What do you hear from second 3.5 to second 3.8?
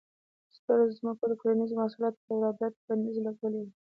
و.